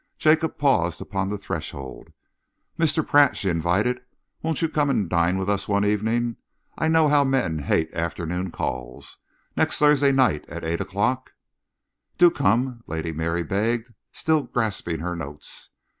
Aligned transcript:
Jacob 0.17 0.57
paused 0.57 0.99
upon 0.99 1.29
the 1.29 1.37
threshold. 1.37 2.11
"Mr. 2.79 3.07
Pratt," 3.07 3.37
she 3.37 3.49
invited, 3.49 4.01
"won't 4.41 4.59
you 4.63 4.67
come 4.67 4.89
and 4.89 5.07
dine 5.07 5.37
with 5.37 5.47
us 5.47 5.67
one 5.67 5.85
evening? 5.85 6.37
I 6.75 6.87
know 6.87 7.07
how 7.07 7.23
men 7.23 7.59
hate 7.59 7.93
afternoon 7.93 8.49
calls. 8.49 9.19
Next 9.55 9.77
Thursday 9.77 10.11
night, 10.11 10.43
at 10.49 10.63
eight 10.65 10.81
o'clock?" 10.81 11.33
"Do 12.17 12.31
come," 12.31 12.83
Lady 12.87 13.11
Mary 13.11 13.43
begged, 13.43 13.93
still 14.11 14.41
grasping 14.41 15.01
her 15.01 15.15
notes. 15.15 15.69